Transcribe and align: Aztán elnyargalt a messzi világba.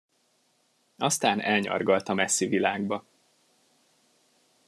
Aztán 0.97 1.41
elnyargalt 1.41 2.09
a 2.09 2.13
messzi 2.13 2.47
világba. 2.47 3.05